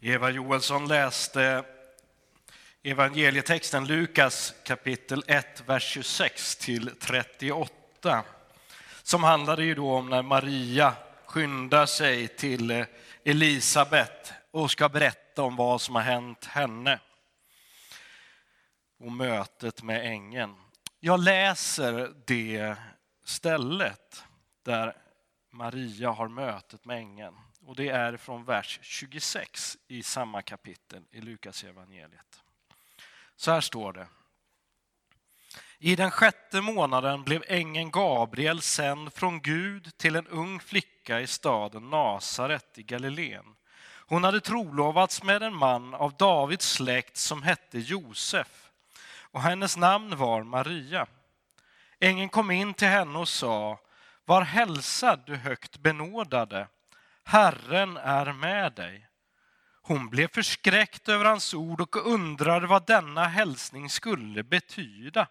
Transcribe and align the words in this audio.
Eva 0.00 0.30
Joelsson 0.30 0.88
läste 0.88 1.64
evangelietexten 2.82 3.86
Lukas 3.86 4.54
kapitel 4.64 5.24
1, 5.26 5.62
vers 5.66 5.82
26 5.82 6.56
till 6.56 6.90
38. 7.00 8.24
Som 9.02 9.24
handlade 9.24 9.64
ju 9.64 9.74
då 9.74 9.94
om 9.94 10.10
när 10.10 10.22
Maria 10.22 10.94
skyndar 11.26 11.86
sig 11.86 12.28
till 12.28 12.84
Elisabet 13.24 14.32
och 14.50 14.70
ska 14.70 14.88
berätta 14.88 15.42
om 15.42 15.56
vad 15.56 15.80
som 15.80 15.94
har 15.94 16.02
hänt 16.02 16.44
henne. 16.44 17.00
Och 19.00 19.12
mötet 19.12 19.82
med 19.82 20.06
ängeln. 20.06 20.54
Jag 21.00 21.20
läser 21.20 22.14
det 22.26 22.76
stället 23.24 24.24
där 24.62 24.96
Maria 25.50 26.10
har 26.10 26.28
mötet 26.28 26.84
med 26.84 26.98
ängeln. 26.98 27.34
Och 27.66 27.76
det 27.76 27.88
är 27.88 28.16
från 28.16 28.44
vers 28.44 28.78
26 28.82 29.78
i 29.88 30.02
samma 30.02 30.42
kapitel 30.42 31.02
i 31.10 31.20
Lukas 31.20 31.64
evangeliet. 31.64 32.42
Så 33.36 33.50
här 33.50 33.60
står 33.60 33.92
det. 33.92 34.06
I 35.78 35.96
den 35.96 36.10
sjätte 36.10 36.60
månaden 36.60 37.24
blev 37.24 37.44
ängeln 37.46 37.90
Gabriel 37.90 38.62
sänd 38.62 39.12
från 39.12 39.40
Gud 39.40 39.96
till 39.96 40.16
en 40.16 40.26
ung 40.26 40.60
flicka 40.60 41.20
i 41.20 41.26
staden 41.26 41.90
Nasaret 41.90 42.78
i 42.78 42.82
Galileen. 42.82 43.56
Hon 44.08 44.24
hade 44.24 44.40
trolovats 44.40 45.22
med 45.22 45.42
en 45.42 45.54
man 45.54 45.94
av 45.94 46.16
Davids 46.16 46.68
släkt 46.68 47.16
som 47.16 47.42
hette 47.42 47.78
Josef 47.78 48.70
och 49.18 49.42
hennes 49.42 49.76
namn 49.76 50.16
var 50.16 50.42
Maria. 50.42 51.06
Ängeln 52.00 52.28
kom 52.28 52.50
in 52.50 52.74
till 52.74 52.88
henne 52.88 53.18
och 53.18 53.28
sa, 53.28 53.80
var 54.24 54.42
hälsad 54.42 55.22
du 55.26 55.36
högt 55.36 55.78
benådade, 55.78 56.68
Herren 57.28 57.96
är 57.96 58.32
med 58.32 58.72
dig. 58.72 59.08
Hon 59.82 60.08
blev 60.08 60.28
förskräckt 60.28 61.08
över 61.08 61.24
hans 61.24 61.54
ord 61.54 61.80
och 61.80 62.06
undrade 62.06 62.66
vad 62.66 62.86
denna 62.86 63.24
hälsning 63.24 63.90
skulle 63.90 64.42
betyda. 64.42 65.28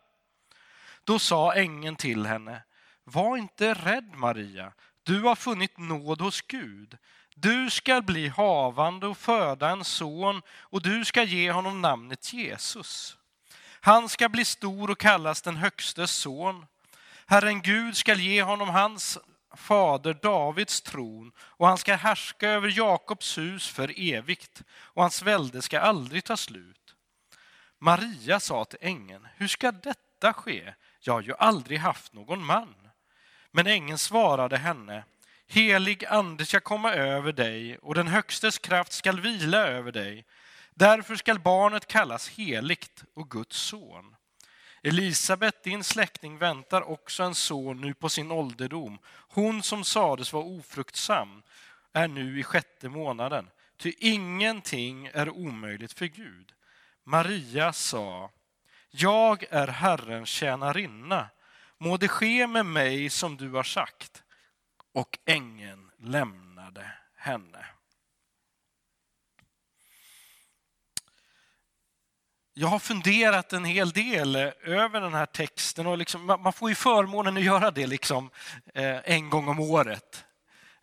Då 1.03 1.19
sa 1.19 1.53
ängeln 1.53 1.95
till 1.95 2.25
henne, 2.25 2.63
var 3.03 3.37
inte 3.37 3.73
rädd 3.73 4.11
Maria, 4.13 4.73
du 5.03 5.21
har 5.21 5.35
funnit 5.35 5.77
nåd 5.77 6.21
hos 6.21 6.41
Gud. 6.41 6.97
Du 7.35 7.69
ska 7.69 8.01
bli 8.01 8.27
havande 8.27 9.07
och 9.07 9.17
föda 9.17 9.69
en 9.69 9.83
son 9.83 10.41
och 10.49 10.81
du 10.81 11.05
ska 11.05 11.23
ge 11.23 11.51
honom 11.51 11.81
namnet 11.81 12.33
Jesus. 12.33 13.17
Han 13.81 14.09
ska 14.09 14.29
bli 14.29 14.45
stor 14.45 14.91
och 14.91 14.99
kallas 14.99 15.41
den 15.41 15.55
högstes 15.55 16.11
son. 16.11 16.65
Herren 17.25 17.61
Gud 17.61 17.97
ska 17.97 18.13
ge 18.13 18.43
honom 18.43 18.69
hans 18.69 19.17
fader 19.57 20.13
Davids 20.13 20.81
tron 20.81 21.31
och 21.39 21.67
han 21.67 21.77
ska 21.77 21.95
härska 21.95 22.49
över 22.49 22.77
Jakobs 22.77 23.37
hus 23.37 23.69
för 23.69 23.93
evigt 23.97 24.63
och 24.71 25.01
hans 25.01 25.21
välde 25.21 25.61
ska 25.61 25.79
aldrig 25.79 26.23
ta 26.23 26.37
slut. 26.37 26.95
Maria 27.79 28.39
sa 28.39 28.65
till 28.65 28.79
ängeln, 28.81 29.27
hur 29.35 29.47
ska 29.47 29.71
detta 29.71 30.33
ske? 30.33 30.73
Jag 30.99 31.13
har 31.13 31.21
ju 31.21 31.33
aldrig 31.39 31.79
haft 31.79 32.13
någon 32.13 32.45
man. 32.45 32.75
Men 33.51 33.67
ängeln 33.67 33.97
svarade 33.97 34.57
henne, 34.57 35.03
helig 35.47 36.05
ande 36.05 36.45
ska 36.45 36.59
komma 36.59 36.93
över 36.93 37.31
dig 37.31 37.77
och 37.77 37.95
den 37.95 38.07
högstes 38.07 38.57
kraft 38.57 38.91
skall 38.91 39.21
vila 39.21 39.57
över 39.57 39.91
dig. 39.91 40.25
Därför 40.73 41.15
skall 41.15 41.39
barnet 41.39 41.87
kallas 41.87 42.29
heligt 42.29 43.03
och 43.13 43.29
Guds 43.29 43.57
son. 43.57 44.14
Elisabet, 44.87 45.63
din 45.63 45.83
släkting, 45.83 46.37
väntar 46.37 46.81
också 46.81 47.23
en 47.23 47.35
son 47.35 47.81
nu 47.81 47.93
på 47.93 48.09
sin 48.09 48.31
ålderdom. 48.31 48.99
Hon 49.07 49.63
som 49.63 49.83
sades 49.83 50.33
vara 50.33 50.43
ofruktsam 50.43 51.43
är 51.93 52.07
nu 52.07 52.39
i 52.39 52.43
sjätte 52.43 52.89
månaden, 52.89 53.49
ty 53.77 53.93
ingenting 53.99 55.09
är 55.13 55.29
omöjligt 55.29 55.93
för 55.93 56.05
Gud. 56.05 56.53
Maria 57.03 57.73
sa, 57.73 58.31
jag 58.89 59.43
är 59.49 59.67
Herrens 59.67 60.29
tjänarinna, 60.29 61.29
må 61.77 61.97
det 61.97 62.07
ske 62.07 62.47
med 62.47 62.65
mig 62.65 63.09
som 63.09 63.37
du 63.37 63.49
har 63.49 63.63
sagt. 63.63 64.23
Och 64.93 65.19
ängeln 65.25 65.91
lämnade 65.97 66.91
henne. 67.15 67.65
Jag 72.57 72.67
har 72.67 72.79
funderat 72.79 73.53
en 73.53 73.65
hel 73.65 73.91
del 73.91 74.35
eh, 74.35 74.51
över 74.63 75.01
den 75.01 75.13
här 75.13 75.25
texten 75.25 75.87
och 75.87 75.97
liksom, 75.97 76.25
man 76.25 76.53
får 76.53 76.69
ju 76.69 76.75
förmånen 76.75 77.37
att 77.37 77.43
göra 77.43 77.71
det 77.71 77.87
liksom, 77.87 78.29
eh, 78.73 78.97
en 79.03 79.29
gång 79.29 79.47
om 79.47 79.59
året 79.59 80.25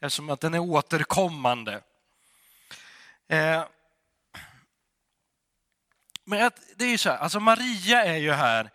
eftersom 0.00 0.30
att 0.30 0.40
den 0.40 0.54
är 0.54 0.58
återkommande. 0.58 1.80
Eh, 3.28 3.64
men 6.24 6.50
det 6.76 6.84
är 6.84 6.88
ju 6.88 6.98
så 6.98 7.10
här, 7.10 7.16
alltså 7.16 7.40
Maria 7.40 8.04
är 8.04 8.16
ju 8.16 8.32
här 8.32 8.70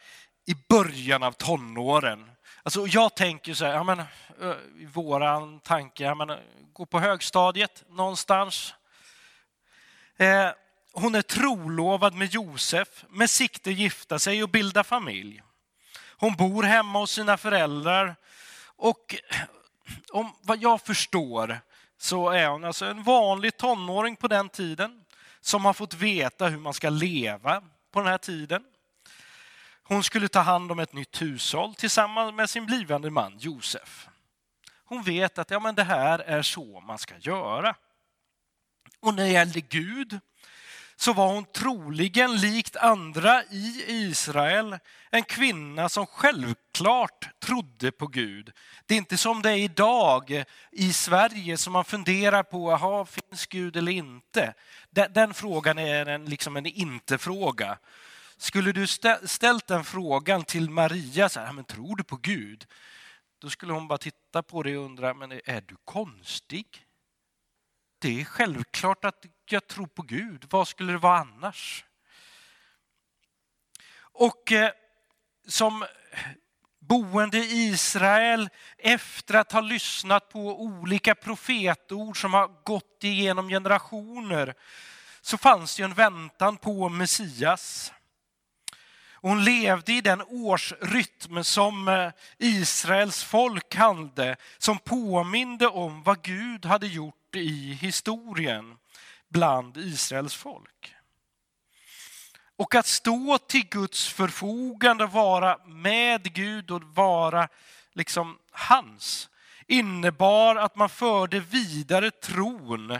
i 0.45 0.55
början 0.69 1.23
av 1.23 1.31
tonåren. 1.31 2.31
Alltså 2.63 2.87
jag 2.87 3.15
tänker 3.15 3.53
så 3.53 3.65
här, 3.65 3.73
ja 3.73 3.83
men, 3.83 4.03
i 4.79 4.85
våran 4.85 5.59
tanke, 5.59 6.03
ja 6.03 6.15
men, 6.15 6.39
gå 6.73 6.85
på 6.85 6.99
högstadiet 6.99 7.83
någonstans. 7.89 8.73
Hon 10.99 11.15
är 11.15 11.21
trolovad 11.21 12.13
med 12.13 12.33
Josef 12.33 13.05
med 13.09 13.29
sikte 13.29 13.71
gifta 13.71 14.19
sig 14.19 14.43
och 14.43 14.49
bilda 14.49 14.83
familj. 14.83 15.41
Hon 16.17 16.35
bor 16.35 16.63
hemma 16.63 16.99
hos 16.99 17.11
sina 17.11 17.37
föräldrar 17.37 18.15
och 18.65 19.15
om 20.11 20.35
vad 20.41 20.61
jag 20.61 20.81
förstår 20.81 21.59
så 21.97 22.29
är 22.29 22.47
hon 22.47 22.63
alltså 22.63 22.85
en 22.85 23.03
vanlig 23.03 23.57
tonåring 23.57 24.15
på 24.15 24.27
den 24.27 24.49
tiden 24.49 25.03
som 25.41 25.65
har 25.65 25.73
fått 25.73 25.93
veta 25.93 26.47
hur 26.47 26.59
man 26.59 26.73
ska 26.73 26.89
leva 26.89 27.63
på 27.91 27.99
den 27.99 28.07
här 28.07 28.17
tiden. 28.17 28.63
Hon 29.83 30.03
skulle 30.03 30.27
ta 30.27 30.39
hand 30.39 30.71
om 30.71 30.79
ett 30.79 30.93
nytt 30.93 31.21
hushåll 31.21 31.75
tillsammans 31.75 32.33
med 32.33 32.49
sin 32.49 32.65
blivande 32.65 33.09
man 33.09 33.37
Josef. 33.39 34.07
Hon 34.85 35.03
vet 35.03 35.37
att 35.37 35.51
ja, 35.51 35.59
men 35.59 35.75
det 35.75 35.83
här 35.83 36.19
är 36.19 36.41
så 36.41 36.81
man 36.81 36.97
ska 36.97 37.17
göra. 37.17 37.75
Och 38.99 39.13
när 39.13 39.23
det 39.23 39.29
gällde 39.29 39.61
Gud 39.61 40.19
så 40.99 41.13
var 41.13 41.27
hon 41.27 41.45
troligen 41.45 42.35
likt 42.35 42.75
andra 42.75 43.43
i 43.43 43.83
Israel 43.87 44.77
en 45.09 45.23
kvinna 45.23 45.89
som 45.89 46.07
självklart 46.07 47.29
trodde 47.39 47.91
på 47.91 48.07
Gud. 48.07 48.51
Det 48.85 48.93
är 48.93 48.97
inte 48.97 49.17
som 49.17 49.41
det 49.41 49.51
är 49.51 49.57
idag 49.57 50.43
i 50.71 50.93
Sverige 50.93 51.57
som 51.57 51.73
man 51.73 51.85
funderar 51.85 52.43
på, 52.43 52.71
aha, 52.71 53.05
finns 53.05 53.47
Gud 53.47 53.75
eller 53.75 53.91
inte? 53.91 54.53
Den, 54.89 55.13
den 55.13 55.33
frågan 55.33 55.77
är 55.79 56.05
en, 56.05 56.25
liksom 56.25 56.57
en 56.57 56.65
inte-fråga. 56.65 57.77
Skulle 58.37 58.71
du 58.71 58.87
ställt 59.27 59.67
den 59.67 59.83
frågan 59.83 60.43
till 60.43 60.69
Maria, 60.69 61.29
så 61.29 61.39
här, 61.39 61.53
men 61.53 61.65
tror 61.65 61.95
du 61.95 62.03
på 62.03 62.17
Gud? 62.17 62.65
Då 63.39 63.49
skulle 63.49 63.73
hon 63.73 63.87
bara 63.87 63.97
titta 63.97 64.43
på 64.43 64.63
dig 64.63 64.77
och 64.77 64.85
undra, 64.85 65.13
men 65.13 65.31
är 65.31 65.61
du 65.61 65.75
konstig? 65.85 66.85
Det 67.99 68.21
är 68.21 68.25
självklart 68.25 69.05
att 69.05 69.25
jag 69.51 69.67
tror 69.67 69.87
på 69.87 70.01
Gud. 70.01 70.45
Vad 70.49 70.67
skulle 70.67 70.91
det 70.91 70.97
vara 70.97 71.19
annars? 71.19 71.85
Och 73.99 74.51
eh, 74.51 74.71
som 75.47 75.85
boende 76.79 77.37
i 77.37 77.67
Israel 77.67 78.49
efter 78.77 79.33
att 79.33 79.51
ha 79.51 79.61
lyssnat 79.61 80.29
på 80.29 80.61
olika 80.61 81.15
profetord 81.15 82.21
som 82.21 82.33
har 82.33 82.63
gått 82.63 83.03
igenom 83.03 83.49
generationer 83.49 84.55
så 85.21 85.37
fanns 85.37 85.75
det 85.75 85.83
en 85.83 85.93
väntan 85.93 86.57
på 86.57 86.89
Messias. 86.89 87.93
Hon 89.13 89.43
levde 89.43 89.93
i 89.93 90.01
den 90.01 90.21
årsrytm 90.21 91.43
som 91.43 91.87
eh, 91.87 92.11
Israels 92.37 93.23
folk 93.23 93.75
hade, 93.75 94.35
som 94.57 94.79
påminde 94.79 95.67
om 95.67 96.03
vad 96.03 96.21
Gud 96.23 96.65
hade 96.65 96.87
gjort 96.87 97.35
i 97.35 97.73
historien 97.73 98.77
bland 99.29 99.77
Israels 99.77 100.35
folk. 100.35 100.93
Och 102.57 102.75
att 102.75 102.87
stå 102.87 103.37
till 103.37 103.67
Guds 103.69 104.07
förfogande, 104.07 105.05
vara 105.05 105.57
med 105.65 106.33
Gud 106.33 106.71
och 106.71 106.83
vara 106.83 107.47
liksom 107.93 108.37
hans, 108.51 109.29
innebar 109.67 110.55
att 110.55 110.75
man 110.75 110.89
förde 110.89 111.39
vidare 111.39 112.11
tron 112.11 112.99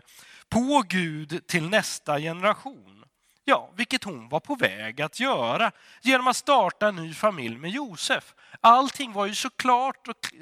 på 0.49 0.83
Gud 0.87 1.47
till 1.47 1.69
nästa 1.69 2.19
generation. 2.19 3.05
Ja, 3.43 3.71
vilket 3.75 4.03
hon 4.03 4.29
var 4.29 4.39
på 4.39 4.55
väg 4.55 5.01
att 5.01 5.19
göra 5.19 5.71
genom 6.01 6.27
att 6.27 6.37
starta 6.37 6.87
en 6.87 6.95
ny 6.95 7.13
familj 7.13 7.57
med 7.57 7.71
Josef. 7.71 8.35
Allting 8.61 9.13
var 9.13 9.25
ju 9.25 9.35
såklart 9.35 10.07
och 10.07 10.33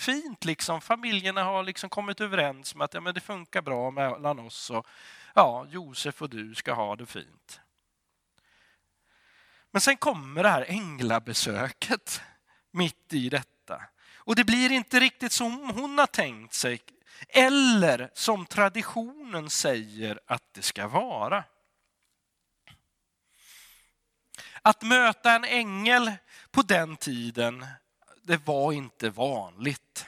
fint. 0.00 0.44
Liksom. 0.44 0.80
Familjerna 0.80 1.44
har 1.44 1.62
liksom 1.62 1.90
kommit 1.90 2.20
överens 2.20 2.74
om 2.74 2.80
att 2.80 2.94
ja, 2.94 3.00
men 3.00 3.14
det 3.14 3.20
funkar 3.20 3.62
bra 3.62 3.90
mellan 3.90 4.38
oss. 4.38 4.70
Och, 4.70 4.86
ja, 5.34 5.66
Josef 5.70 6.22
och 6.22 6.30
du 6.30 6.54
ska 6.54 6.72
ha 6.72 6.96
det 6.96 7.06
fint. 7.06 7.60
Men 9.70 9.80
sen 9.80 9.96
kommer 9.96 10.42
det 10.42 10.48
här 10.48 10.64
änglabesöket 10.68 12.22
mitt 12.70 13.12
i 13.12 13.28
detta. 13.28 13.82
Och 14.16 14.36
det 14.36 14.44
blir 14.44 14.72
inte 14.72 15.00
riktigt 15.00 15.32
som 15.32 15.70
hon 15.70 15.98
har 15.98 16.06
tänkt 16.06 16.54
sig. 16.54 16.80
eller 17.28 18.10
som 18.14 18.46
traditionen 18.46 19.50
säger 19.50 20.20
att 20.26 20.54
det 20.54 20.62
ska 20.62 20.88
vara. 20.88 21.44
Att 24.62 24.82
möta 24.82 25.32
en 25.32 25.44
ängel 25.44 26.12
på 26.50 26.62
den 26.62 26.96
tiden, 26.96 27.66
det 28.24 28.46
var 28.46 28.72
inte 28.72 29.10
vanligt. 29.10 30.06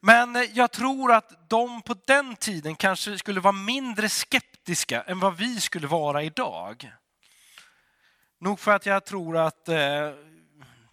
Men 0.00 0.48
jag 0.52 0.70
tror 0.70 1.12
att 1.12 1.50
de 1.50 1.82
på 1.82 1.96
den 2.06 2.36
tiden 2.36 2.76
kanske 2.76 3.18
skulle 3.18 3.40
vara 3.40 3.52
mindre 3.52 4.08
skeptiska 4.08 5.02
än 5.02 5.20
vad 5.20 5.36
vi 5.36 5.60
skulle 5.60 5.86
vara 5.86 6.22
idag. 6.22 6.92
Nog 8.38 8.60
för 8.60 8.72
att 8.72 8.86
jag 8.86 9.04
tror 9.04 9.36
att 9.36 9.68
eh, 9.68 10.12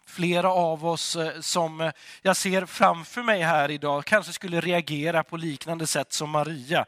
flera 0.05 0.49
av 0.49 0.85
oss 0.85 1.15
eh, 1.15 1.41
som 1.41 1.91
jag 2.21 2.37
ser 2.37 2.65
framför 2.65 3.23
mig 3.23 3.41
här 3.41 3.71
idag 3.71 4.05
kanske 4.05 4.33
skulle 4.33 4.61
reagera 4.61 5.23
på 5.23 5.37
liknande 5.37 5.87
sätt 5.87 6.13
som 6.13 6.29
Maria 6.29 6.85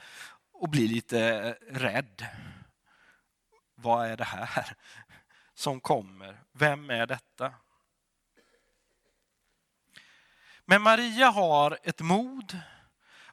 och 0.53 0.69
bli 0.69 0.87
lite 0.87 1.19
eh, 1.19 1.75
rädd. 1.75 2.25
Vad 3.75 4.07
är 4.07 4.17
det 4.17 4.23
här 4.23 4.73
som 5.53 5.79
kommer? 5.79 6.39
Vem 6.53 6.89
är 6.89 7.05
detta? 7.05 7.53
Men 10.69 10.81
Maria 10.81 11.29
har 11.29 11.77
ett 11.83 12.01
mod 12.01 12.57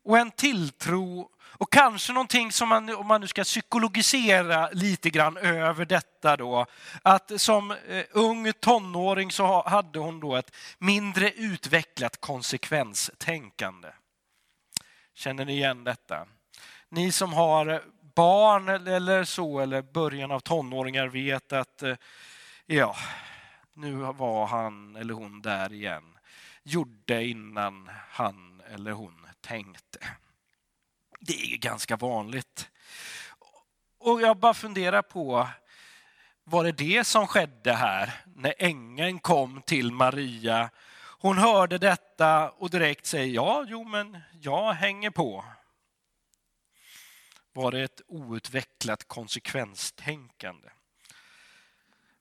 och 0.03 0.19
en 0.19 0.31
tilltro 0.31 1.31
och 1.43 1.73
kanske 1.73 2.12
någonting 2.12 2.53
som 2.53 2.69
man, 2.69 2.94
om 2.94 3.06
man 3.06 3.21
nu 3.21 3.27
ska 3.27 3.44
psykologisera 3.44 4.71
lite 4.71 5.11
grann 5.11 5.37
över 5.37 5.85
detta 5.85 6.37
då, 6.37 6.67
att 7.03 7.41
som 7.41 7.71
eh, 7.71 8.05
ung 8.11 8.53
tonåring 8.53 9.31
så 9.33 9.69
hade 9.69 9.99
hon 9.99 10.21
då 10.21 10.37
ett 10.37 10.56
mindre 10.79 11.31
utvecklat 11.31 12.21
konsekvenstänkande. 12.21 13.88
Känner 15.15 15.44
ni 15.44 15.53
igen 15.53 15.85
detta? 15.85 16.27
Ni 16.88 17.12
som 17.12 17.33
har 17.33 17.83
barn 18.15 18.69
eller 18.69 19.25
så, 19.25 19.61
eller 19.61 19.83
början 19.83 20.31
av 20.31 20.41
tonåringar 20.41 21.09
vet 21.09 21.53
att 21.53 21.83
eh, 21.83 21.97
ja, 22.67 22.97
nu 23.75 23.94
var 23.94 24.47
han 24.47 24.97
eller 24.97 25.15
hon 25.15 25.43
där 25.43 25.73
igen 25.73 26.16
gjorde 26.67 27.25
innan 27.25 27.91
han 28.11 28.63
eller 28.69 28.93
hon 28.93 29.27
tänkte. 29.41 29.99
Det 31.21 31.53
är 31.53 31.57
ganska 31.57 31.97
vanligt. 31.97 32.71
Och 33.99 34.21
jag 34.21 34.37
bara 34.37 34.55
funderar 34.55 35.03
på, 35.03 35.49
var 36.45 36.65
det 36.65 36.73
det 36.73 37.05
som 37.05 37.27
skedde 37.27 37.73
här 37.73 38.15
när 38.35 38.55
ängeln 38.59 39.19
kom 39.19 39.63
till 39.63 39.93
Maria? 39.93 40.71
Hon 41.19 41.39
hörde 41.39 41.79
detta 41.79 42.51
och 42.51 42.71
direkt 42.71 43.07
säger 43.07 43.35
ja, 43.35 43.65
jo 43.69 43.85
men 43.85 44.19
jag 44.33 44.73
hänger 44.73 45.11
på. 45.11 45.45
Var 47.53 47.71
det 47.71 47.83
ett 47.83 48.01
outvecklat 48.07 49.09
konsekvenstänkande? 49.09 50.69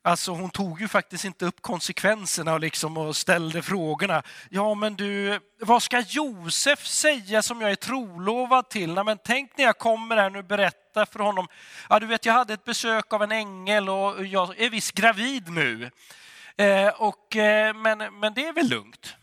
Alltså 0.05 0.31
hon 0.31 0.49
tog 0.49 0.81
ju 0.81 0.87
faktiskt 0.87 1.25
inte 1.25 1.45
upp 1.45 1.61
konsekvenserna 1.61 2.53
och, 2.53 2.59
liksom 2.59 2.97
och 2.97 3.15
ställde 3.15 3.61
frågorna. 3.61 4.23
Ja 4.49 4.73
men 4.75 4.95
du, 4.95 5.39
vad 5.59 5.83
ska 5.83 5.99
Josef 5.99 6.85
säga 6.85 7.41
som 7.41 7.61
jag 7.61 7.71
är 7.71 7.75
trolovad 7.75 8.69
till? 8.69 8.93
Nej, 8.93 9.03
men 9.03 9.17
tänk 9.23 9.57
när 9.57 9.65
jag 9.65 9.77
kommer 9.77 10.17
här 10.17 10.29
nu 10.29 10.39
och 10.39 10.45
berättar 10.45 11.05
för 11.05 11.19
honom. 11.19 11.47
Ja 11.89 11.99
du 11.99 12.05
vet 12.05 12.25
jag 12.25 12.33
hade 12.33 12.53
ett 12.53 12.63
besök 12.63 13.13
av 13.13 13.23
en 13.23 13.31
ängel 13.31 13.89
och 13.89 14.25
jag 14.25 14.59
är 14.59 14.69
visst 14.69 14.91
gravid 14.91 15.49
nu. 15.49 15.91
Eh, 16.57 16.87
och, 16.87 17.35
eh, 17.35 17.73
men, 17.75 18.19
men 18.19 18.33
det 18.33 18.47
är 18.47 18.53
väl 18.53 18.69
lugnt. 18.69 19.15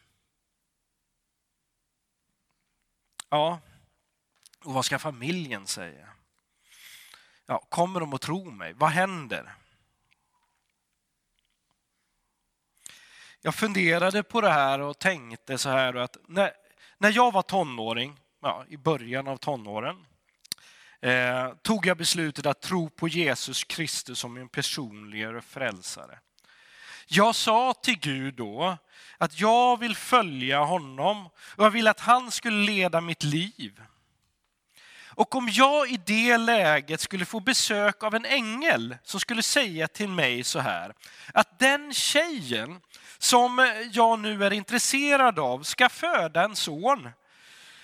Ja, 3.28 3.60
och 4.64 4.72
vad 4.72 4.84
ska 4.84 4.98
familjen 4.98 5.66
säga? 5.66 6.08
Ja, 7.46 7.66
kommer 7.68 8.00
de 8.00 8.14
att 8.14 8.20
tro 8.20 8.50
mig? 8.50 8.72
Vad 8.72 8.90
händer? 8.90 9.54
Jag 13.42 13.54
funderade 13.54 14.22
på 14.22 14.40
det 14.40 14.50
här 14.50 14.80
och 14.80 14.98
tänkte 14.98 15.58
så 15.58 15.68
här 15.68 15.94
att 15.94 16.16
när, 16.28 16.52
när 16.98 17.10
jag 17.10 17.32
var 17.32 17.42
tonåring, 17.42 18.20
ja, 18.42 18.64
i 18.68 18.76
början 18.76 19.28
av 19.28 19.36
tonåren, 19.36 19.96
eh, 21.00 21.52
tog 21.62 21.86
jag 21.86 21.96
beslutet 21.96 22.46
att 22.46 22.60
tro 22.60 22.90
på 22.90 23.08
Jesus 23.08 23.64
Kristus 23.64 24.18
som 24.18 24.34
min 24.34 24.48
personliga 24.48 25.40
frälsare. 25.40 26.18
Jag 27.06 27.34
sa 27.34 27.74
till 27.82 27.98
Gud 27.98 28.34
då 28.34 28.76
att 29.18 29.40
jag 29.40 29.80
vill 29.80 29.96
följa 29.96 30.60
honom 30.60 31.26
och 31.26 31.64
jag 31.64 31.70
vill 31.70 31.88
att 31.88 32.00
han 32.00 32.30
skulle 32.30 32.66
leda 32.66 33.00
mitt 33.00 33.22
liv. 33.22 33.82
Och 35.14 35.34
om 35.34 35.48
jag 35.52 35.90
i 35.90 36.00
det 36.06 36.36
läget 36.36 37.00
skulle 37.00 37.24
få 37.24 37.40
besök 37.40 38.02
av 38.02 38.14
en 38.14 38.24
ängel 38.24 38.96
som 39.02 39.20
skulle 39.20 39.42
säga 39.42 39.88
till 39.88 40.08
mig 40.08 40.44
så 40.44 40.58
här, 40.58 40.94
att 41.34 41.58
den 41.58 41.92
tjejen 41.92 42.80
som 43.18 43.72
jag 43.92 44.18
nu 44.18 44.44
är 44.44 44.52
intresserad 44.52 45.38
av 45.38 45.62
ska 45.62 45.88
föda 45.88 46.44
en 46.44 46.56
son 46.56 47.08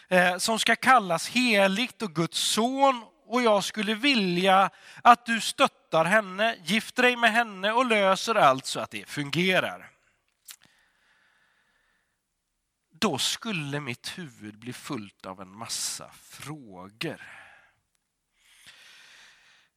eh, 0.08 0.36
som 0.36 0.58
ska 0.58 0.76
kallas 0.76 1.28
heligt 1.28 2.02
och 2.02 2.14
Guds 2.14 2.38
son 2.38 3.04
och 3.28 3.42
jag 3.42 3.64
skulle 3.64 3.94
vilja 3.94 4.70
att 5.02 5.26
du 5.26 5.40
stöttar 5.40 6.04
henne, 6.04 6.56
gifter 6.64 7.02
dig 7.02 7.16
med 7.16 7.32
henne 7.32 7.72
och 7.72 7.86
löser 7.86 8.34
allt 8.34 8.66
så 8.66 8.80
att 8.80 8.90
det 8.90 9.08
fungerar. 9.08 9.97
Då 13.00 13.18
skulle 13.18 13.80
mitt 13.80 14.18
huvud 14.18 14.58
bli 14.58 14.72
fullt 14.72 15.26
av 15.26 15.40
en 15.40 15.56
massa 15.56 16.10
frågor. 16.12 17.22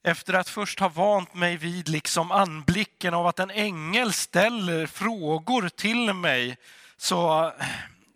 Efter 0.03 0.33
att 0.33 0.50
först 0.50 0.79
ha 0.79 0.89
vant 0.89 1.33
mig 1.33 1.57
vid 1.57 1.89
liksom 1.89 2.31
anblicken 2.31 3.13
av 3.13 3.27
att 3.27 3.39
en 3.39 3.50
ängel 3.50 4.13
ställer 4.13 4.88
frågor 4.88 5.69
till 5.69 6.13
mig 6.13 6.57
så 6.97 7.53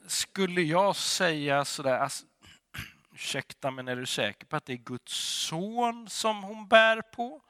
skulle 0.08 0.62
jag 0.62 0.96
säga 0.96 1.66
sådär, 1.66 2.00
alltså, 2.00 2.26
ursäkta 3.14 3.72
men 3.72 3.88
är 3.88 3.96
du 3.96 4.06
säker 4.06 4.46
på 4.46 4.56
att 4.56 4.66
det 4.66 4.74
är 4.74 4.78
Guds 4.78 5.14
son 5.48 6.10
som 6.10 6.44
hon 6.44 6.68
bär 6.68 7.02
på? 7.02 7.42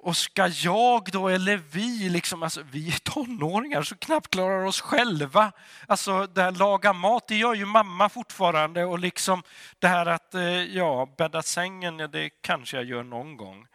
Och 0.00 0.16
ska 0.16 0.46
jag 0.46 1.08
då, 1.12 1.28
eller 1.28 1.56
vi, 1.56 2.08
liksom, 2.08 2.42
alltså, 2.42 2.62
vi 2.62 2.88
är 2.88 2.98
tonåringar 2.98 3.82
så 3.82 3.96
knappt 3.96 4.30
klarar 4.30 4.64
oss 4.64 4.80
själva. 4.80 5.52
Alltså 5.86 6.26
det 6.26 6.42
här 6.42 6.52
laga 6.52 6.92
mat, 6.92 7.28
det 7.28 7.36
gör 7.36 7.54
ju 7.54 7.64
mamma 7.64 8.08
fortfarande 8.08 8.84
och 8.84 8.98
liksom 8.98 9.42
det 9.78 9.88
här 9.88 10.06
att 10.06 10.34
eh, 10.34 10.42
ja, 10.42 11.14
bädda 11.18 11.42
sängen, 11.42 11.96
det 11.96 12.30
kanske 12.40 12.76
jag 12.76 12.86
gör 12.86 13.02
någon 13.02 13.36
gång. 13.36 13.66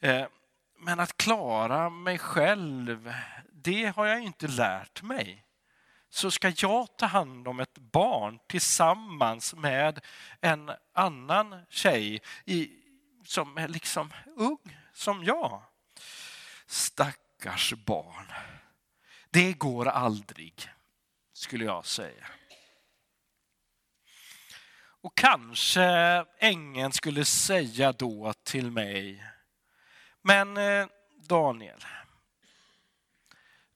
Eh, 0.00 0.26
men 0.78 1.00
att 1.00 1.16
klara 1.16 1.90
mig 1.90 2.18
själv, 2.18 3.14
det 3.52 3.96
har 3.96 4.06
jag 4.06 4.20
inte 4.20 4.48
lärt 4.48 5.02
mig. 5.02 5.44
Så 6.10 6.30
ska 6.30 6.52
jag 6.56 6.96
ta 6.96 7.06
hand 7.06 7.48
om 7.48 7.60
ett 7.60 7.78
barn 7.78 8.38
tillsammans 8.48 9.54
med 9.54 10.00
en 10.40 10.70
annan 10.94 11.56
tjej 11.70 12.22
i, 12.44 12.70
som 13.24 13.58
är 13.58 13.68
liksom 13.68 14.12
ung 14.36 14.58
som 14.98 15.24
jag. 15.24 15.62
Stackars 16.66 17.72
barn. 17.72 18.32
Det 19.30 19.52
går 19.52 19.88
aldrig, 19.88 20.68
skulle 21.32 21.64
jag 21.64 21.86
säga. 21.86 22.26
Och 25.00 25.16
kanske 25.16 25.82
ängeln 26.38 26.92
skulle 26.92 27.24
säga 27.24 27.92
då 27.92 28.32
till 28.32 28.70
mig, 28.70 29.24
men 30.22 30.56
eh, 30.56 30.86
Daniel, 31.16 31.84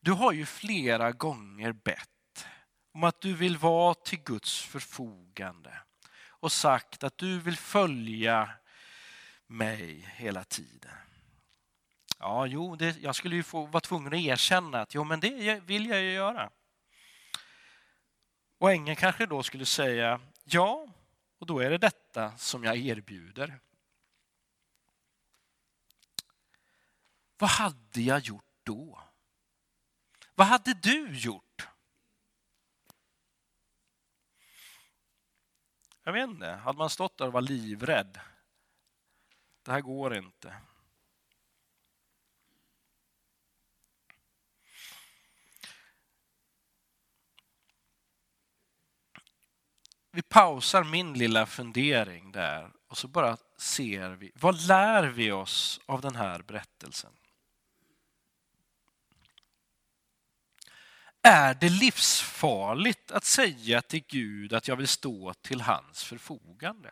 du 0.00 0.12
har 0.12 0.32
ju 0.32 0.46
flera 0.46 1.12
gånger 1.12 1.72
bett 1.72 2.46
om 2.94 3.04
att 3.04 3.20
du 3.20 3.34
vill 3.34 3.56
vara 3.56 3.94
till 3.94 4.22
Guds 4.22 4.62
förfogande 4.62 5.78
och 6.26 6.52
sagt 6.52 7.04
att 7.04 7.18
du 7.18 7.40
vill 7.40 7.56
följa 7.56 8.50
mig 9.46 10.12
hela 10.16 10.44
tiden. 10.44 10.90
Ja, 12.22 12.46
jo, 12.46 12.76
det, 12.76 12.96
jag 13.00 13.16
skulle 13.16 13.36
ju 13.36 13.42
få 13.42 13.66
vara 13.66 13.80
tvungen 13.80 14.12
att 14.14 14.20
erkänna 14.20 14.80
att 14.80 14.94
jo, 14.94 15.04
men 15.04 15.20
det 15.20 15.60
vill 15.60 15.86
jag 15.86 16.00
ju 16.00 16.12
göra. 16.12 16.50
Och 18.58 18.72
ängeln 18.72 18.96
kanske 18.96 19.26
då 19.26 19.42
skulle 19.42 19.66
säga 19.66 20.20
ja, 20.44 20.86
och 21.38 21.46
då 21.46 21.60
är 21.60 21.70
det 21.70 21.78
detta 21.78 22.36
som 22.36 22.64
jag 22.64 22.76
erbjuder. 22.76 23.60
Vad 27.38 27.50
hade 27.50 28.00
jag 28.00 28.20
gjort 28.20 28.44
då? 28.62 29.02
Vad 30.34 30.46
hade 30.46 30.74
du 30.74 31.18
gjort? 31.18 31.68
Jag 36.02 36.12
vet 36.12 36.28
inte, 36.28 36.46
hade 36.46 36.78
man 36.78 36.90
stått 36.90 37.18
där 37.18 37.26
och 37.26 37.32
var 37.32 37.40
livrädd? 37.40 38.20
Det 39.62 39.72
här 39.72 39.80
går 39.80 40.16
inte. 40.16 40.56
Vi 50.12 50.22
pausar 50.22 50.84
min 50.84 51.12
lilla 51.12 51.46
fundering 51.46 52.32
där 52.32 52.70
och 52.88 52.98
så 52.98 53.08
bara 53.08 53.36
ser 53.56 54.10
vi, 54.10 54.32
vad 54.34 54.66
lär 54.66 55.04
vi 55.04 55.32
oss 55.32 55.80
av 55.86 56.00
den 56.00 56.16
här 56.16 56.42
berättelsen? 56.42 57.12
Är 61.22 61.54
det 61.54 61.68
livsfarligt 61.68 63.10
att 63.10 63.24
säga 63.24 63.82
till 63.82 64.04
Gud 64.08 64.52
att 64.52 64.68
jag 64.68 64.76
vill 64.76 64.88
stå 64.88 65.34
till 65.34 65.60
hans 65.60 66.04
förfogande? 66.04 66.90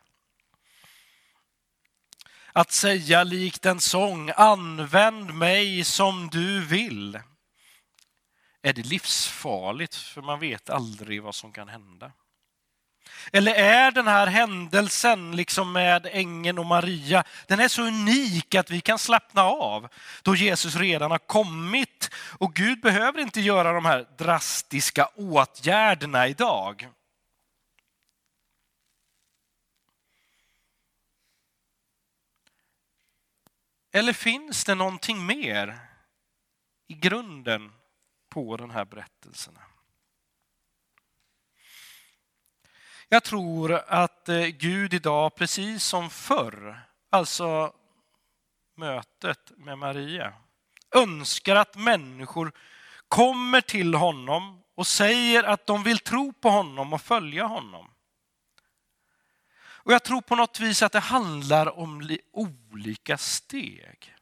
Att 2.52 2.72
säga 2.72 3.24
likt 3.24 3.66
en 3.66 3.80
sång, 3.80 4.30
använd 4.36 5.34
mig 5.34 5.84
som 5.84 6.28
du 6.28 6.64
vill. 6.64 7.20
Är 8.62 8.72
det 8.72 8.86
livsfarligt 8.86 9.94
för 9.94 10.22
man 10.22 10.40
vet 10.40 10.70
aldrig 10.70 11.22
vad 11.22 11.34
som 11.34 11.52
kan 11.52 11.68
hända? 11.68 12.12
Eller 13.32 13.54
är 13.54 13.90
den 13.90 14.06
här 14.06 14.26
händelsen 14.26 15.36
liksom 15.36 15.72
med 15.72 16.08
ängeln 16.12 16.58
och 16.58 16.66
Maria, 16.66 17.24
den 17.46 17.60
är 17.60 17.68
så 17.68 17.82
unik 17.82 18.54
att 18.54 18.70
vi 18.70 18.80
kan 18.80 18.98
slappna 18.98 19.42
av 19.42 19.88
då 20.22 20.34
Jesus 20.34 20.76
redan 20.76 21.10
har 21.10 21.18
kommit 21.18 22.10
och 22.38 22.54
Gud 22.54 22.80
behöver 22.80 23.20
inte 23.20 23.40
göra 23.40 23.72
de 23.72 23.84
här 23.84 24.06
drastiska 24.18 25.06
åtgärderna 25.14 26.28
idag. 26.28 26.88
Eller 33.92 34.12
finns 34.12 34.64
det 34.64 34.74
någonting 34.74 35.26
mer 35.26 35.78
i 36.86 36.94
grunden 36.94 37.72
på 38.28 38.56
den 38.56 38.70
här 38.70 38.84
berättelsen? 38.84 39.58
Jag 43.12 43.24
tror 43.24 43.72
att 43.72 44.28
eh, 44.28 44.46
Gud 44.46 44.94
idag, 44.94 45.34
precis 45.34 45.84
som 45.84 46.10
förr, 46.10 46.80
alltså 47.10 47.72
mötet 48.76 49.52
med 49.56 49.78
Maria, 49.78 50.32
önskar 50.94 51.56
att 51.56 51.76
människor 51.76 52.52
kommer 53.08 53.60
till 53.60 53.94
honom 53.94 54.62
och 54.74 54.86
säger 54.86 55.44
att 55.44 55.66
de 55.66 55.82
vill 55.82 55.98
tro 55.98 56.32
på 56.32 56.50
honom 56.50 56.92
och 56.92 57.02
följa 57.02 57.44
honom. 57.44 57.90
Och 59.58 59.92
jag 59.92 60.02
tror 60.02 60.20
på 60.20 60.34
något 60.36 60.60
vis 60.60 60.82
att 60.82 60.92
det 60.92 61.00
handlar 61.00 61.78
om 61.78 62.18
olika 62.32 63.18
steg. 63.18 64.14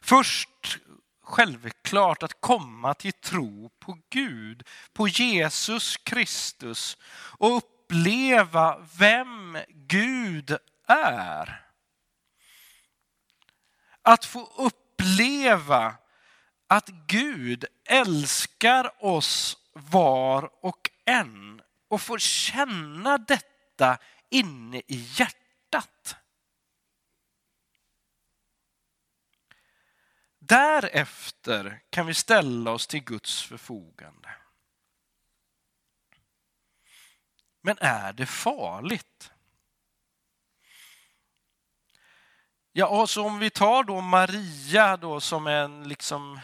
Först 0.00 0.78
självklart 1.26 2.22
att 2.22 2.40
komma 2.40 2.94
till 2.94 3.12
tro 3.12 3.70
på 3.78 3.98
Gud, 4.10 4.62
på 4.92 5.08
Jesus 5.08 5.96
Kristus 5.96 6.96
och 7.38 7.56
uppleva 7.56 8.86
vem 8.98 9.58
Gud 9.68 10.56
är. 10.86 11.66
Att 14.02 14.24
få 14.24 14.50
uppleva 14.56 15.94
att 16.66 16.88
Gud 16.88 17.64
älskar 17.84 19.04
oss 19.04 19.56
var 19.72 20.50
och 20.60 20.90
en 21.04 21.62
och 21.88 22.00
få 22.00 22.18
känna 22.18 23.18
detta 23.18 23.98
inne 24.30 24.82
i 24.86 25.06
hjärtat. 25.18 26.16
Därefter 30.48 31.80
kan 31.90 32.06
vi 32.06 32.14
ställa 32.14 32.70
oss 32.70 32.86
till 32.86 33.04
Guds 33.04 33.42
förfogande. 33.42 34.28
Men 37.62 37.78
är 37.80 38.12
det 38.12 38.26
farligt? 38.26 39.32
Ja, 42.72 43.00
alltså 43.00 43.22
om 43.22 43.38
vi 43.38 43.50
tar 43.50 43.84
då 43.84 44.00
Maria 44.00 44.96
då 44.96 45.20
som 45.20 45.46
en, 45.46 45.88
liksom, 45.88 46.40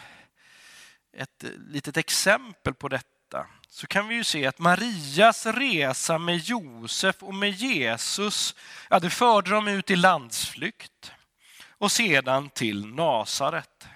ett 1.12 1.44
litet 1.56 1.96
exempel 1.96 2.74
på 2.74 2.88
detta 2.88 3.46
så 3.68 3.86
kan 3.86 4.08
vi 4.08 4.14
ju 4.14 4.24
se 4.24 4.46
att 4.46 4.58
Marias 4.58 5.46
resa 5.46 6.18
med 6.18 6.36
Josef 6.36 7.22
och 7.22 7.34
med 7.34 7.50
Jesus, 7.50 8.54
ja 8.90 8.98
det 8.98 9.10
förde 9.10 9.50
dem 9.50 9.68
ut 9.68 9.90
i 9.90 9.96
landsflykt 9.96 11.12
och 11.82 11.92
sedan 11.92 12.50
till 12.50 12.86
Nasaret. 12.86 13.88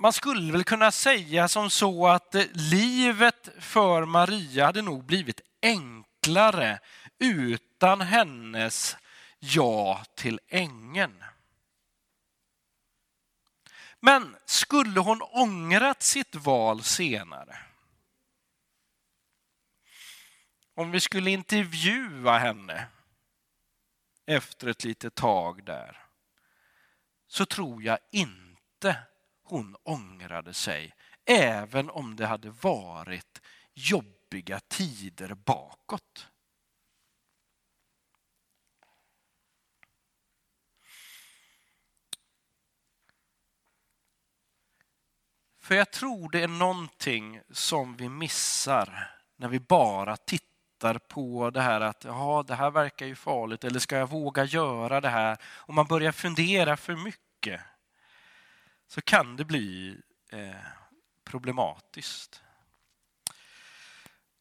Man 0.00 0.12
skulle 0.12 0.52
väl 0.52 0.64
kunna 0.64 0.92
säga 0.92 1.48
som 1.48 1.70
så 1.70 2.06
att 2.08 2.34
eh, 2.34 2.44
livet 2.52 3.48
för 3.58 4.04
Maria 4.04 4.66
hade 4.66 4.82
nog 4.82 5.04
blivit 5.04 5.40
enklare 5.62 6.80
utan 7.18 8.00
hennes 8.00 8.96
ja 9.38 10.04
till 10.14 10.40
ängeln. 10.48 11.24
Men 14.00 14.36
skulle 14.44 15.00
hon 15.00 15.22
ångrat 15.22 16.02
sitt 16.02 16.34
val 16.34 16.82
senare? 16.82 17.58
Om 20.74 20.90
vi 20.90 21.00
skulle 21.00 21.30
intervjua 21.30 22.38
henne 22.38 22.86
efter 24.26 24.66
ett 24.66 24.84
litet 24.84 25.14
tag 25.14 25.64
där, 25.64 26.04
så 27.28 27.46
tror 27.46 27.82
jag 27.82 27.98
inte 28.12 28.96
hon 29.48 29.76
ångrade 29.82 30.54
sig, 30.54 30.94
även 31.24 31.90
om 31.90 32.16
det 32.16 32.26
hade 32.26 32.50
varit 32.50 33.40
jobbiga 33.74 34.60
tider 34.60 35.34
bakåt. 35.34 36.28
För 45.68 45.74
jag 45.74 45.90
tror 45.90 46.30
det 46.30 46.42
är 46.42 46.48
någonting 46.48 47.40
som 47.50 47.96
vi 47.96 48.08
missar 48.08 49.10
när 49.36 49.48
vi 49.48 49.60
bara 49.60 50.16
tittar 50.16 50.98
på 50.98 51.50
det 51.50 51.60
här 51.60 51.80
att 51.80 52.04
ja, 52.04 52.44
det 52.46 52.54
här 52.54 52.70
verkar 52.70 53.06
ju 53.06 53.14
farligt 53.14 53.64
eller 53.64 53.80
ska 53.80 53.96
jag 53.96 54.10
våga 54.10 54.44
göra 54.44 55.00
det 55.00 55.08
här? 55.08 55.36
Och 55.44 55.74
man 55.74 55.86
börjar 55.86 56.12
fundera 56.12 56.76
för 56.76 56.96
mycket 56.96 57.60
så 58.88 59.00
kan 59.00 59.36
det 59.36 59.44
bli 59.44 59.96
eh, 60.32 60.54
problematiskt. 61.24 62.42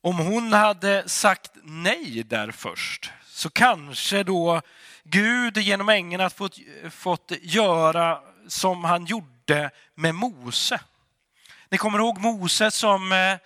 Om 0.01 0.17
hon 0.17 0.53
hade 0.53 1.09
sagt 1.09 1.51
nej 1.63 2.23
där 2.23 2.51
först 2.51 3.11
så 3.25 3.49
kanske 3.49 4.23
då 4.23 4.61
Gud 5.03 5.57
genom 5.57 5.89
ängeln 5.89 6.21
hade 6.21 6.35
fått, 6.35 6.59
fått 6.91 7.31
göra 7.41 8.21
som 8.47 8.83
han 8.83 9.05
gjorde 9.05 9.71
med 9.95 10.15
Mose. 10.15 10.79
Ni 11.69 11.77
kommer 11.77 11.99
ihåg 11.99 12.17
Mose 12.17 12.71
som 12.71 13.11
eh, 13.11 13.37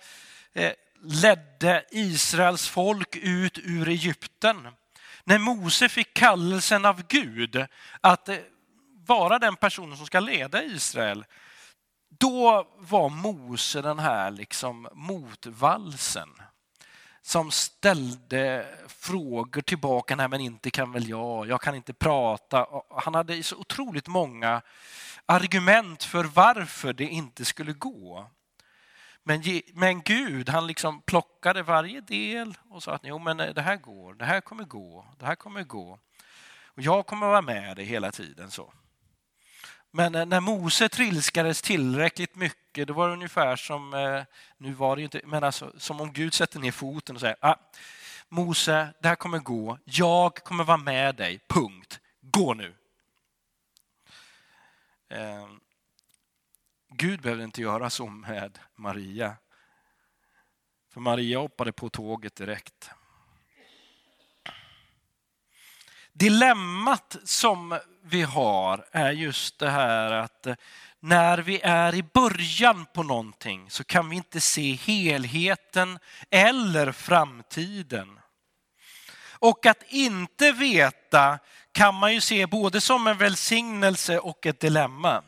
eh 0.62 0.72
ledde 1.04 1.84
Israels 1.90 2.68
folk 2.68 3.16
ut 3.16 3.58
ur 3.58 3.88
Egypten. 3.88 4.68
När 5.24 5.38
Mose 5.38 5.88
fick 5.88 6.14
kallelsen 6.14 6.84
av 6.84 7.02
Gud 7.08 7.66
att 8.00 8.28
eh, 8.28 8.36
vara 9.06 9.38
den 9.38 9.56
personen 9.56 9.96
som 9.96 10.06
ska 10.06 10.20
leda 10.20 10.64
Israel, 10.64 11.24
då 12.08 12.66
var 12.78 13.08
Mose 13.08 13.82
den 13.82 13.98
här 13.98 14.30
liksom 14.30 14.88
motvalsen 14.92 16.28
som 17.22 17.50
ställde 17.50 18.66
frågor 18.88 19.60
tillbaka. 19.60 20.16
Nej, 20.16 20.28
men 20.28 20.40
inte 20.40 20.70
kan 20.70 20.92
väl 20.92 21.08
jag, 21.08 21.48
jag 21.48 21.60
kan 21.60 21.74
inte 21.74 21.92
prata. 21.92 22.66
Han 23.04 23.14
hade 23.14 23.42
så 23.42 23.56
otroligt 23.56 24.08
många 24.08 24.62
argument 25.26 26.04
för 26.04 26.24
varför 26.24 26.92
det 26.92 27.06
inte 27.06 27.44
skulle 27.44 27.72
gå. 27.72 28.30
Men, 29.24 29.42
men 29.72 30.02
Gud, 30.02 30.48
han 30.48 30.66
liksom 30.66 31.02
plockade 31.02 31.62
varje 31.62 32.00
del 32.00 32.54
och 32.70 32.82
sa 32.82 32.92
att 32.92 33.00
jo, 33.04 33.18
men 33.18 33.40
eh, 33.40 33.54
det 33.54 33.62
här 33.62 33.76
går, 33.76 34.14
det 34.14 34.24
här 34.24 34.40
kommer 34.40 34.64
gå, 34.64 35.06
det 35.18 35.26
här 35.26 35.34
kommer 35.34 35.62
gå. 35.62 35.98
Och 36.64 36.82
jag 36.82 37.06
kommer 37.06 37.26
vara 37.26 37.42
med 37.42 37.76
dig 37.76 37.84
hela 37.84 38.12
tiden. 38.12 38.50
så. 38.50 38.72
Men 39.94 40.14
eh, 40.14 40.26
när 40.26 40.40
Mose 40.40 40.88
trilskades 40.88 41.62
tillräckligt 41.62 42.36
mycket, 42.36 42.88
då 42.88 42.94
var 42.94 43.08
det 43.08 43.14
ungefär 43.14 43.56
som, 43.56 43.94
eh, 43.94 44.22
nu 44.56 44.72
var 44.72 44.96
det 44.96 45.02
inte, 45.02 45.20
men 45.24 45.44
alltså, 45.44 45.72
som 45.78 46.00
om 46.00 46.12
Gud 46.12 46.34
sätter 46.34 46.60
ner 46.60 46.72
foten 46.72 47.16
och 47.16 47.20
säger, 47.20 47.36
ah, 47.40 47.56
Mose, 48.28 48.94
det 49.00 49.08
här 49.08 49.16
kommer 49.16 49.38
gå, 49.38 49.78
jag 49.84 50.34
kommer 50.34 50.64
vara 50.64 50.76
med 50.76 51.14
dig, 51.14 51.40
punkt, 51.48 52.00
gå 52.20 52.54
nu. 52.54 52.74
Eh, 55.08 55.48
Gud 56.88 57.20
behövde 57.22 57.44
inte 57.44 57.62
göra 57.62 57.90
så 57.90 58.06
med 58.06 58.58
Maria. 58.76 59.36
För 60.90 61.00
Maria 61.00 61.38
hoppade 61.38 61.72
på 61.72 61.88
tåget 61.88 62.34
direkt. 62.34 62.90
Dilemmat 66.14 67.16
som 67.24 67.78
vi 68.04 68.22
har 68.22 68.86
är 68.92 69.12
just 69.12 69.58
det 69.58 69.70
här 69.70 70.12
att 70.12 70.46
eh, 70.46 70.54
när 71.00 71.38
vi 71.38 71.60
är 71.62 71.94
i 71.94 72.02
början 72.02 72.86
på 72.94 73.02
någonting 73.02 73.70
så 73.70 73.84
kan 73.84 74.10
vi 74.10 74.16
inte 74.16 74.40
se 74.40 74.72
helheten 74.72 75.98
eller 76.30 76.92
framtiden. 76.92 78.18
Och 79.30 79.66
att 79.66 79.82
inte 79.88 80.52
veta 80.52 81.38
kan 81.72 81.94
man 81.94 82.14
ju 82.14 82.20
se 82.20 82.46
både 82.46 82.80
som 82.80 83.06
en 83.06 83.18
välsignelse 83.18 84.18
och 84.18 84.46
ett 84.46 84.60
dilemma. 84.60 85.22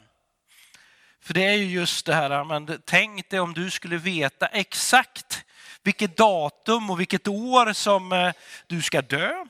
För 1.20 1.34
det 1.34 1.44
är 1.44 1.54
ju 1.54 1.64
just 1.64 2.06
det 2.06 2.14
här, 2.14 2.44
men 2.44 2.82
tänk 2.84 3.30
dig 3.30 3.40
om 3.40 3.54
du 3.54 3.70
skulle 3.70 3.96
veta 3.96 4.46
exakt 4.46 5.44
vilket 5.82 6.16
datum 6.16 6.90
och 6.90 7.00
vilket 7.00 7.28
år 7.28 7.72
som 7.72 8.12
eh, 8.12 8.32
du 8.66 8.82
ska 8.82 9.02
dö. 9.02 9.44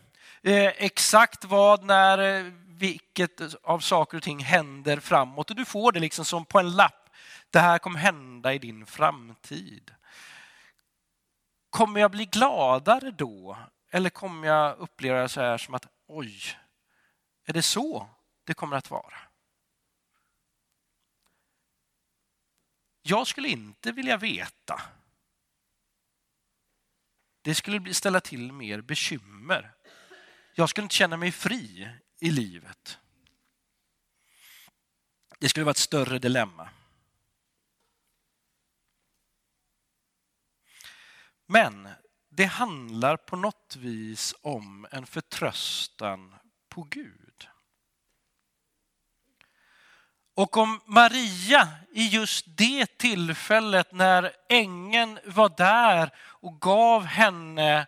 Eh, 0.47 0.73
exakt 0.77 1.45
vad, 1.45 1.85
när, 1.85 2.19
eh, 2.19 2.53
vilket 2.67 3.41
av 3.63 3.81
saker 3.81 4.17
och 4.17 4.23
ting 4.23 4.39
händer 4.39 5.01
framåt. 5.01 5.51
Och 5.51 5.57
du 5.57 5.65
får 5.65 5.93
det 5.93 6.01
liksom 6.01 6.25
som 6.25 6.45
på 6.45 6.59
en 6.59 6.71
lapp. 6.77 7.11
Det 7.51 7.59
här 7.59 7.79
kommer 7.79 7.99
hända 8.01 8.55
i 8.55 8.59
din 8.59 8.87
framtid. 8.87 9.95
Kommer 11.71 12.01
jag 12.01 12.11
bli 12.11 12.27
gladare 12.27 13.11
då? 13.11 13.59
Eller 13.91 14.11
kommer 14.11 14.49
jag 14.49 14.79
uppleva 14.79 15.21
det 15.21 15.29
så 15.29 15.41
här 15.41 15.59
som 15.59 15.75
att 15.75 15.87
oj, 16.07 16.41
är 17.45 17.53
det 17.53 17.63
så 17.63 18.09
det 18.45 18.55
kommer 18.55 18.77
att 18.77 18.91
vara? 18.91 19.19
Jag 23.03 23.27
skulle 23.27 23.49
inte 23.49 23.93
vilja 23.93 24.17
veta. 24.17 24.83
Det 27.43 27.55
skulle 27.55 27.95
ställa 27.95 28.21
till 28.21 28.53
mer 28.53 28.81
bekymmer. 28.81 29.74
Jag 30.57 30.69
skulle 30.69 30.83
inte 30.83 30.95
känna 30.95 31.17
mig 31.17 31.33
fri 31.33 31.89
i 32.21 32.31
livet. 32.31 32.99
Det 35.39 35.49
skulle 35.49 35.65
vara 35.65 35.71
ett 35.71 35.77
större 35.77 36.19
dilemma. 36.19 36.69
Men 41.47 41.89
det 42.29 42.45
handlar 42.45 43.17
på 43.17 43.37
något 43.37 43.77
vis 43.77 44.35
om 44.41 44.87
en 44.91 45.07
förtröstan 45.07 46.35
på 46.69 46.83
Gud. 46.83 47.49
Och 50.35 50.57
om 50.57 50.81
Maria 50.87 51.69
i 51.93 52.09
just 52.09 52.45
det 52.49 52.99
tillfället 52.99 53.93
när 53.93 54.33
ängeln 54.49 55.19
var 55.25 55.49
där 55.57 56.11
och 56.19 56.61
gav 56.61 57.05
henne 57.05 57.87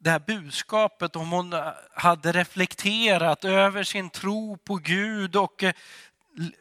det 0.00 0.10
här 0.10 0.18
budskapet, 0.18 1.16
om 1.16 1.30
hon 1.30 1.54
hade 1.92 2.32
reflekterat 2.32 3.44
över 3.44 3.84
sin 3.84 4.10
tro 4.10 4.56
på 4.56 4.74
Gud 4.74 5.36
och 5.36 5.62
eh, 5.62 5.74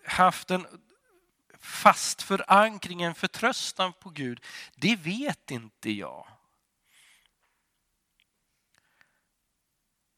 haft 0.06 0.52
en 0.52 0.68
fast 1.60 2.22
förankring, 2.22 3.02
en 3.02 3.16
förtröstan 3.16 3.94
på 3.94 4.10
Gud, 4.10 4.46
det 4.76 4.96
vet 4.96 5.52
inte 5.52 5.92
jag. 5.92 6.28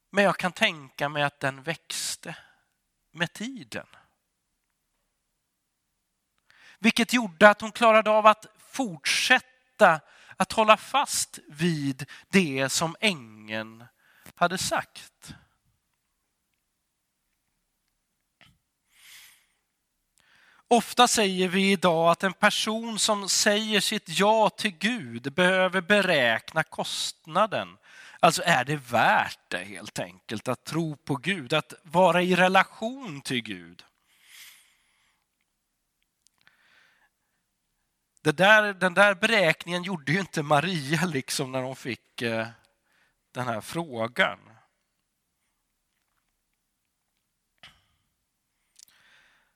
Men 0.09 0.23
jag 0.23 0.37
kan 0.37 0.51
tänka 0.51 1.09
mig 1.09 1.23
att 1.23 1.39
den 1.39 1.63
växte 1.63 2.35
med 3.11 3.33
tiden. 3.33 3.87
Vilket 6.79 7.13
gjorde 7.13 7.49
att 7.49 7.61
hon 7.61 7.71
klarade 7.71 8.09
av 8.09 8.25
att 8.25 8.45
fortsätta 8.57 10.01
att 10.37 10.51
hålla 10.51 10.77
fast 10.77 11.39
vid 11.47 12.05
det 12.29 12.69
som 12.69 12.95
ängeln 12.99 13.85
hade 14.35 14.57
sagt. 14.57 15.33
Ofta 20.67 21.07
säger 21.07 21.47
vi 21.47 21.71
idag 21.71 22.11
att 22.11 22.23
en 22.23 22.33
person 22.33 22.99
som 22.99 23.29
säger 23.29 23.81
sitt 23.81 24.09
ja 24.19 24.49
till 24.49 24.77
Gud 24.77 25.33
behöver 25.33 25.81
beräkna 25.81 26.63
kostnaden. 26.63 27.77
Alltså 28.19 28.41
är 28.45 28.65
det 28.65 28.75
värt 28.75 29.39
det 29.47 29.63
helt 29.63 29.99
enkelt 29.99 30.47
att 30.47 30.63
tro 30.63 30.95
på 30.95 31.15
Gud, 31.15 31.53
att 31.53 31.73
vara 31.83 32.21
i 32.21 32.35
relation 32.35 33.21
till 33.21 33.41
Gud. 33.41 33.83
Det 38.09 38.10
där, 38.21 38.73
den 38.73 38.93
där 38.93 39.15
beräkningen 39.15 39.83
gjorde 39.83 40.11
ju 40.11 40.19
inte 40.19 40.43
Maria 40.43 41.05
liksom 41.05 41.51
när 41.51 41.61
hon 41.61 41.75
fick 41.75 42.21
eh, 42.21 42.47
den 43.31 43.47
här 43.47 43.61
frågan. 43.61 44.39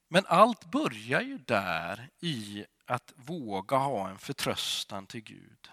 Men 0.08 0.25
allt 0.28 0.65
börjar 0.65 1.21
ju 1.21 1.38
där 1.38 2.10
i 2.19 2.65
att 2.86 3.13
våga 3.15 3.78
ha 3.78 4.10
en 4.10 4.17
förtröstan 4.17 5.08
till 5.08 5.23
Gud. 5.23 5.71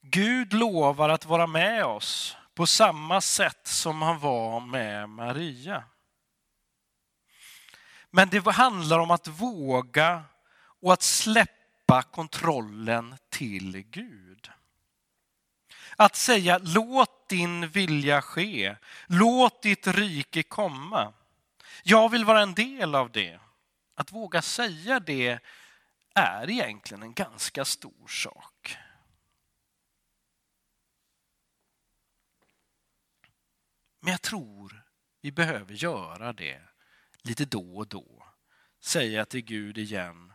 Gud 0.00 0.52
lovar 0.52 1.08
att 1.08 1.26
vara 1.26 1.46
med 1.46 1.84
oss 1.84 2.36
på 2.54 2.66
samma 2.66 3.20
sätt 3.20 3.66
som 3.66 4.02
han 4.02 4.18
var 4.18 4.60
med 4.60 5.08
Maria. 5.08 5.84
Men 8.10 8.28
det 8.28 8.50
handlar 8.50 8.98
om 8.98 9.10
att 9.10 9.28
våga 9.28 10.24
och 10.80 10.92
att 10.92 11.02
släppa 11.02 12.02
kontrollen 12.02 13.16
till 13.28 13.82
Gud. 13.82 14.50
Att 15.96 16.16
säga 16.16 16.58
låt 16.58 17.28
din 17.28 17.68
vilja 17.68 18.22
ske, 18.22 18.76
låt 19.06 19.62
ditt 19.62 19.86
rike 19.86 20.42
komma. 20.42 21.12
Jag 21.82 22.08
vill 22.08 22.24
vara 22.24 22.42
en 22.42 22.54
del 22.54 22.94
av 22.94 23.10
det. 23.10 23.40
Att 23.94 24.12
våga 24.12 24.42
säga 24.42 25.00
det 25.00 25.38
är 26.14 26.50
egentligen 26.50 27.02
en 27.02 27.14
ganska 27.14 27.64
stor 27.64 28.08
sak. 28.08 28.76
Men 34.00 34.10
jag 34.10 34.22
tror 34.22 34.82
vi 35.20 35.32
behöver 35.32 35.74
göra 35.74 36.32
det 36.32 36.69
lite 37.22 37.44
då 37.44 37.76
och 37.76 37.86
då. 37.88 38.22
Säga 38.80 39.24
till 39.24 39.40
Gud 39.40 39.78
igen, 39.78 40.32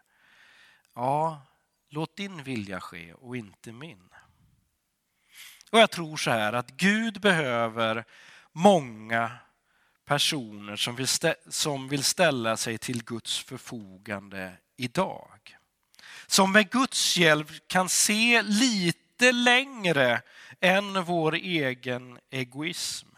ja, 0.95 1.41
låt 1.89 2.15
din 2.15 2.43
vilja 2.43 2.81
ske 2.81 3.13
och 3.13 3.37
inte 3.37 3.71
min. 3.71 4.09
Och 5.71 5.79
jag 5.79 5.91
tror 5.91 6.17
så 6.17 6.31
här 6.31 6.53
att 6.53 6.71
Gud 6.71 7.21
behöver 7.21 8.05
många 8.51 9.31
personer 10.05 10.75
som 10.75 10.95
vill, 10.95 11.07
som 11.49 11.89
vill 11.89 12.03
ställa 12.03 12.57
sig 12.57 12.77
till 12.77 13.03
Guds 13.03 13.39
förfogande 13.39 14.57
idag. 14.77 15.57
Som 16.27 16.51
med 16.51 16.69
Guds 16.69 17.17
hjälp 17.17 17.67
kan 17.67 17.89
se 17.89 18.41
lite 18.41 19.31
längre 19.31 20.21
än 20.59 21.03
vår 21.03 21.35
egen 21.35 22.19
egoism. 22.29 23.14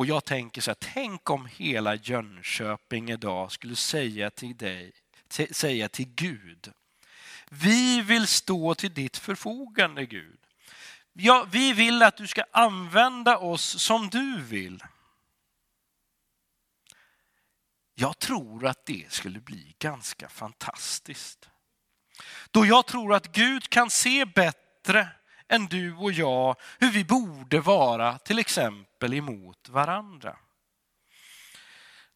Och 0.00 0.06
jag 0.06 0.24
tänker 0.24 0.60
så 0.60 0.70
här, 0.70 0.76
tänk 0.80 1.30
om 1.30 1.46
hela 1.46 1.94
Jönköping 1.94 3.10
idag 3.10 3.52
skulle 3.52 3.76
säga 3.76 4.30
till 4.30 4.56
dig, 4.56 4.92
säga 5.50 5.88
till 5.88 6.08
Gud, 6.14 6.72
vi 7.50 8.02
vill 8.02 8.26
stå 8.26 8.74
till 8.74 8.94
ditt 8.94 9.16
förfogande 9.16 10.06
Gud. 10.06 10.38
Ja, 11.12 11.46
vi 11.50 11.72
vill 11.72 12.02
att 12.02 12.16
du 12.16 12.26
ska 12.26 12.44
använda 12.50 13.38
oss 13.38 13.82
som 13.82 14.08
du 14.08 14.40
vill. 14.40 14.84
Jag 17.94 18.18
tror 18.18 18.66
att 18.66 18.86
det 18.86 19.12
skulle 19.12 19.40
bli 19.40 19.74
ganska 19.78 20.28
fantastiskt. 20.28 21.48
Då 22.50 22.66
jag 22.66 22.86
tror 22.86 23.14
att 23.14 23.32
Gud 23.32 23.68
kan 23.68 23.90
se 23.90 24.24
bättre 24.24 25.08
än 25.50 25.66
du 25.66 25.96
och 25.96 26.12
jag 26.12 26.56
hur 26.78 26.90
vi 26.90 27.04
borde 27.04 27.60
vara 27.60 28.18
till 28.18 28.38
exempel 28.38 29.14
emot 29.14 29.68
varandra. 29.68 30.38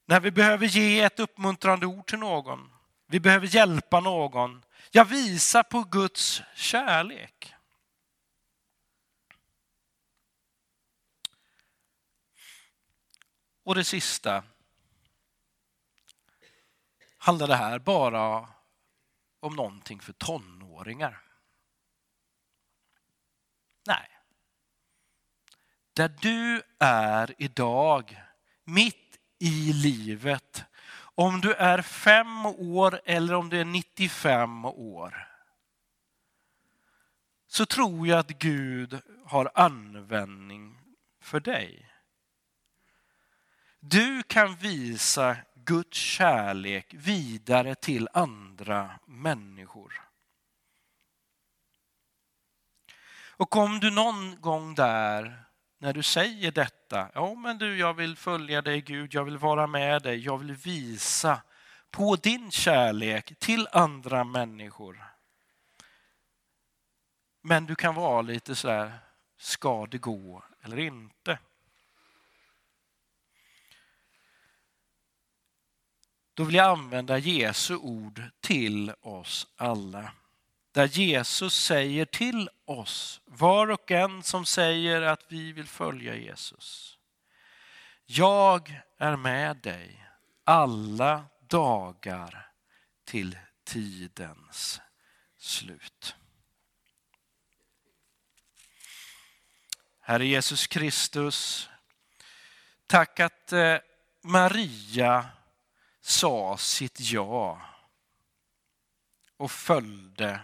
När 0.04 0.20
vi 0.20 0.30
behöver 0.30 0.66
ge 0.66 1.00
ett 1.00 1.20
uppmuntrande 1.20 1.86
ord 1.86 2.06
till 2.06 2.18
någon, 2.18 2.72
vi 3.06 3.20
behöver 3.20 3.46
hjälpa 3.46 4.00
någon, 4.00 4.64
jag 4.90 5.04
visar 5.04 5.62
på 5.62 5.82
Guds 5.82 6.42
kärlek. 6.54 7.54
Och 13.62 13.74
det 13.74 13.84
sista, 13.84 14.44
handlar 17.18 17.48
det 17.48 17.56
här 17.56 17.78
bara 17.78 18.48
om 19.40 19.56
någonting 19.56 20.00
för 20.00 20.12
tonåringar? 20.12 21.24
Nej. 23.86 24.10
Där 25.94 26.08
du 26.20 26.62
är 26.78 27.34
idag, 27.38 28.20
mitt 28.64 29.18
i 29.38 29.72
livet, 29.72 30.64
om 31.14 31.40
du 31.40 31.52
är 31.52 31.82
fem 31.82 32.46
år 32.46 33.00
eller 33.04 33.34
om 33.34 33.48
du 33.48 33.60
är 33.60 33.64
95 33.64 34.64
år, 34.64 35.28
så 37.46 37.66
tror 37.66 38.06
jag 38.06 38.18
att 38.18 38.28
Gud 38.28 39.00
har 39.26 39.50
användning 39.54 40.78
för 41.20 41.40
dig. 41.40 41.90
Du 43.80 44.22
kan 44.22 44.56
visa 44.56 45.36
Guds 45.54 45.98
kärlek 45.98 46.94
vidare 46.94 47.74
till 47.74 48.08
andra 48.12 48.98
människor. 49.06 50.00
Och 53.36 53.56
om 53.56 53.80
du 53.80 53.90
någon 53.90 54.40
gång 54.40 54.74
där, 54.74 55.44
när 55.84 55.92
du 55.92 56.02
säger 56.02 56.52
detta, 56.52 57.10
ja 57.14 57.34
men 57.34 57.58
du, 57.58 57.78
jag 57.78 57.94
vill 57.94 58.16
följa 58.16 58.62
dig 58.62 58.80
Gud, 58.80 59.14
jag 59.14 59.24
vill 59.24 59.38
vara 59.38 59.66
med 59.66 60.02
dig, 60.02 60.18
jag 60.18 60.38
vill 60.38 60.52
visa 60.52 61.42
på 61.90 62.16
din 62.16 62.50
kärlek 62.50 63.38
till 63.38 63.68
andra 63.72 64.24
människor. 64.24 65.04
Men 67.42 67.66
du 67.66 67.74
kan 67.74 67.94
vara 67.94 68.22
lite 68.22 68.54
sådär, 68.54 68.98
ska 69.38 69.86
det 69.86 69.98
gå 69.98 70.44
eller 70.62 70.78
inte? 70.78 71.38
Då 76.34 76.44
vill 76.44 76.54
jag 76.54 76.78
använda 76.78 77.18
Jesu 77.18 77.76
ord 77.76 78.22
till 78.40 78.92
oss 79.00 79.46
alla. 79.56 80.12
Där 80.74 80.86
Jesus 80.86 81.54
säger 81.54 82.04
till 82.04 82.50
oss, 82.64 83.20
var 83.24 83.70
och 83.70 83.90
en 83.90 84.22
som 84.22 84.46
säger 84.46 85.02
att 85.02 85.24
vi 85.28 85.52
vill 85.52 85.66
följa 85.66 86.16
Jesus. 86.16 86.98
Jag 88.06 88.80
är 88.98 89.16
med 89.16 89.56
dig 89.56 90.08
alla 90.44 91.24
dagar 91.40 92.50
till 93.04 93.38
tidens 93.64 94.80
slut. 95.36 96.16
Herre 100.00 100.26
Jesus 100.26 100.66
Kristus, 100.66 101.68
tack 102.86 103.20
att 103.20 103.52
eh, 103.52 103.76
Maria 104.22 105.26
sa 106.00 106.56
sitt 106.56 107.00
ja 107.00 107.60
och 109.36 109.50
följde. 109.50 110.40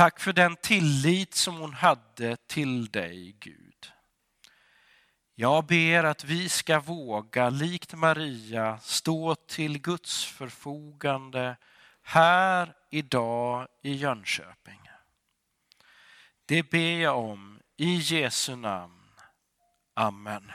Tack 0.00 0.20
för 0.20 0.32
den 0.32 0.56
tillit 0.56 1.34
som 1.34 1.56
hon 1.56 1.74
hade 1.74 2.36
till 2.36 2.86
dig, 2.86 3.36
Gud. 3.40 3.92
Jag 5.34 5.66
ber 5.66 6.04
att 6.04 6.24
vi 6.24 6.48
ska 6.48 6.80
våga, 6.80 7.50
likt 7.50 7.94
Maria, 7.94 8.78
stå 8.78 9.34
till 9.34 9.78
Guds 9.78 10.24
förfogande 10.24 11.56
här 12.02 12.74
idag 12.90 13.68
i 13.82 13.94
Jönköping. 13.94 14.80
Det 16.46 16.70
ber 16.70 17.00
jag 17.00 17.18
om 17.18 17.60
i 17.76 17.94
Jesu 17.94 18.56
namn. 18.56 19.10
Amen. 19.94 20.52